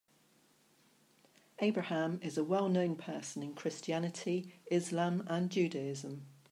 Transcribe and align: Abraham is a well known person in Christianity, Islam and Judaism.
Abraham 1.59 2.19
is 2.23 2.35
a 2.35 2.43
well 2.43 2.69
known 2.69 2.95
person 2.95 3.43
in 3.43 3.53
Christianity, 3.53 4.55
Islam 4.71 5.23
and 5.27 5.47
Judaism. 5.47 6.23